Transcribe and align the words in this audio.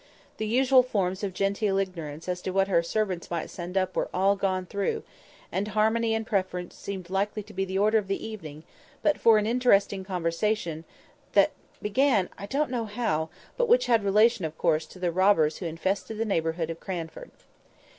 The 0.37 0.47
usual 0.47 0.81
forms 0.81 1.23
of 1.23 1.31
genteel 1.31 1.77
ignorance 1.77 2.27
as 2.27 2.41
to 2.41 2.49
what 2.49 2.67
her 2.67 2.81
servants 2.81 3.29
might 3.29 3.51
send 3.51 3.77
up 3.77 3.95
were 3.95 4.09
all 4.11 4.35
gone 4.35 4.65
through; 4.65 5.03
and 5.51 5.67
harmony 5.67 6.15
and 6.15 6.25
Preference 6.25 6.75
seemed 6.75 7.11
likely 7.11 7.43
to 7.43 7.53
be 7.53 7.65
the 7.65 7.77
order 7.77 7.99
of 7.99 8.07
the 8.07 8.25
evening, 8.27 8.63
but 9.03 9.19
for 9.19 9.37
an 9.37 9.45
interesting 9.45 10.03
conversation 10.03 10.85
that 11.33 11.51
began 11.83 12.29
I 12.35 12.47
don't 12.47 12.71
know 12.71 12.85
how, 12.85 13.29
but 13.57 13.69
which 13.69 13.85
had 13.85 14.03
relation, 14.03 14.43
of 14.43 14.57
course, 14.57 14.87
to 14.87 14.97
the 14.97 15.11
robbers 15.11 15.57
who 15.59 15.67
infested 15.67 16.17
the 16.17 16.25
neighbourhood 16.25 16.71
of 16.71 16.79
Cranford. 16.79 17.29